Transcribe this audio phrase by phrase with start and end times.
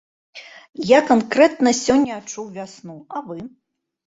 [0.91, 3.39] Я канкрэтна сёння адчуў вясну, а вы?